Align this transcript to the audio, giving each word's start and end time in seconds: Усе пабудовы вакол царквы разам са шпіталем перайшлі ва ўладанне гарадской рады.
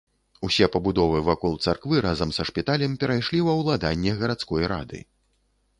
Усе 0.45 0.67
пабудовы 0.75 1.19
вакол 1.27 1.53
царквы 1.67 2.01
разам 2.07 2.33
са 2.39 2.47
шпіталем 2.53 2.97
перайшлі 3.05 3.45
ва 3.51 3.57
ўладанне 3.61 4.11
гарадской 4.25 4.63
рады. 4.75 4.99